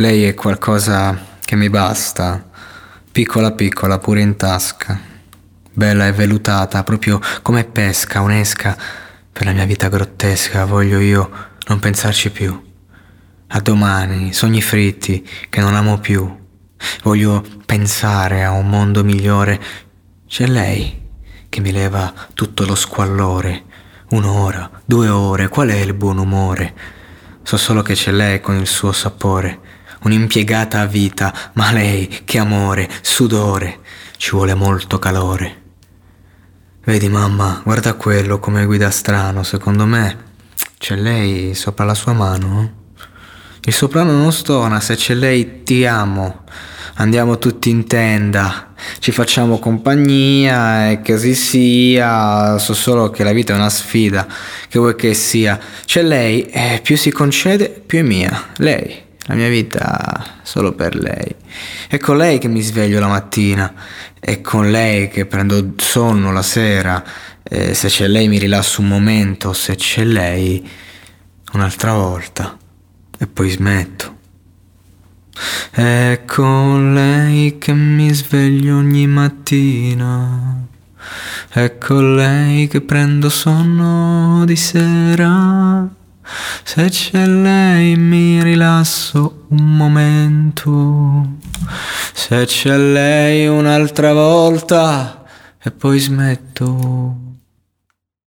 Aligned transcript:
Lei 0.00 0.24
è 0.24 0.32
qualcosa 0.32 1.14
che 1.44 1.56
mi 1.56 1.68
basta, 1.68 2.42
piccola 3.12 3.52
piccola 3.52 3.98
pure 3.98 4.22
in 4.22 4.34
tasca, 4.34 4.98
bella 5.74 6.06
e 6.06 6.12
velutata, 6.12 6.82
proprio 6.84 7.20
come 7.42 7.64
pesca, 7.64 8.22
un'esca 8.22 8.74
per 9.30 9.44
la 9.44 9.52
mia 9.52 9.66
vita 9.66 9.90
grottesca, 9.90 10.64
voglio 10.64 11.00
io 11.00 11.30
non 11.66 11.80
pensarci 11.80 12.30
più. 12.30 12.58
A 13.48 13.60
domani, 13.60 14.32
sogni 14.32 14.62
fritti 14.62 15.28
che 15.50 15.60
non 15.60 15.74
amo 15.74 15.98
più. 15.98 16.34
Voglio 17.02 17.44
pensare 17.66 18.42
a 18.42 18.52
un 18.52 18.70
mondo 18.70 19.04
migliore. 19.04 19.60
C'è 20.26 20.46
lei 20.46 21.08
che 21.50 21.60
mi 21.60 21.72
leva 21.72 22.10
tutto 22.32 22.64
lo 22.64 22.74
squallore. 22.74 23.64
Un'ora, 24.12 24.70
due 24.82 25.08
ore, 25.08 25.48
qual 25.48 25.68
è 25.68 25.76
il 25.76 25.92
buon 25.92 26.16
umore? 26.16 26.74
So 27.42 27.58
solo 27.58 27.82
che 27.82 27.92
c'è 27.92 28.12
lei 28.12 28.40
con 28.40 28.56
il 28.56 28.66
suo 28.66 28.92
sapore. 28.92 29.76
Un'impiegata 30.02 30.80
a 30.80 30.86
vita, 30.86 31.32
ma 31.54 31.72
lei, 31.72 32.22
che 32.24 32.38
amore, 32.38 32.88
sudore, 33.02 33.80
ci 34.16 34.30
vuole 34.30 34.54
molto 34.54 34.98
calore. 34.98 35.58
Vedi 36.82 37.08
mamma, 37.10 37.60
guarda 37.62 37.92
quello 37.92 38.38
come 38.38 38.64
guida 38.64 38.90
strano, 38.90 39.42
secondo 39.42 39.84
me 39.84 40.28
c'è 40.78 40.96
lei 40.96 41.54
sopra 41.54 41.84
la 41.84 41.94
sua 41.94 42.14
mano. 42.14 42.78
Il 43.60 43.74
soprano 43.74 44.12
non 44.12 44.32
stona, 44.32 44.80
se 44.80 44.96
c'è 44.96 45.12
lei 45.12 45.62
ti 45.62 45.84
amo. 45.84 46.44
Andiamo 46.94 47.36
tutti 47.36 47.68
in 47.68 47.86
tenda, 47.86 48.72
ci 48.98 49.12
facciamo 49.12 49.58
compagnia 49.58 50.90
e 50.90 51.02
così 51.02 51.34
sia. 51.34 52.56
So 52.56 52.72
solo 52.72 53.10
che 53.10 53.22
la 53.22 53.32
vita 53.32 53.52
è 53.52 53.56
una 53.56 53.68
sfida, 53.68 54.26
che 54.66 54.78
vuoi 54.78 54.96
che 54.96 55.12
sia. 55.12 55.60
C'è 55.84 56.02
lei 56.02 56.46
e 56.46 56.80
più 56.82 56.96
si 56.96 57.10
concede, 57.10 57.68
più 57.68 57.98
è 57.98 58.02
mia. 58.02 58.46
Lei 58.56 59.08
la 59.26 59.34
mia 59.34 59.48
vita 59.48 60.38
solo 60.42 60.72
per 60.72 60.94
lei. 60.96 61.34
È 61.88 61.98
con 61.98 62.16
lei 62.16 62.38
che 62.38 62.48
mi 62.48 62.60
sveglio 62.60 63.00
la 63.00 63.08
mattina, 63.08 63.72
è 64.18 64.40
con 64.40 64.70
lei 64.70 65.08
che 65.08 65.26
prendo 65.26 65.74
sonno 65.76 66.32
la 66.32 66.42
sera, 66.42 67.04
e 67.42 67.74
se 67.74 67.88
c'è 67.88 68.06
lei 68.06 68.28
mi 68.28 68.38
rilasso 68.38 68.80
un 68.80 68.88
momento, 68.88 69.52
se 69.52 69.74
c'è 69.76 70.04
lei 70.04 70.68
un'altra 71.52 71.92
volta 71.94 72.56
e 73.18 73.26
poi 73.26 73.50
smetto. 73.50 74.18
È 75.70 76.22
con 76.26 76.94
lei 76.94 77.58
che 77.58 77.72
mi 77.72 78.12
sveglio 78.12 78.76
ogni 78.76 79.06
mattina. 79.06 80.66
È 81.48 81.78
con 81.78 82.14
lei 82.14 82.68
che 82.68 82.80
prendo 82.82 83.28
sonno 83.30 84.44
di 84.44 84.56
sera. 84.56 85.88
Se 86.72 86.88
c'è 86.88 87.26
lei 87.26 87.96
mi 87.96 88.40
rilasso 88.40 89.46
un 89.48 89.76
momento, 89.76 91.38
se 92.12 92.44
c'è 92.46 92.76
lei 92.76 93.48
un'altra 93.48 94.12
volta 94.12 95.24
e 95.60 95.72
poi 95.72 95.98
smetto. 95.98 97.39